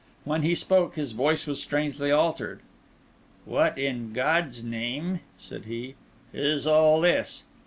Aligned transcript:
When 0.23 0.41
he 0.41 0.55
spoke 0.55 0.95
his 0.95 1.11
voice 1.11 1.45
was 1.45 1.61
strangely 1.61 2.09
altered. 2.09 2.61
"What, 3.45 3.77
in 3.77 4.13
God's 4.13 4.63
name," 4.63 5.19
said 5.37 5.65
he, 5.65 5.93
"is 6.33 6.65
all 6.65 7.01
this?" 7.01 7.43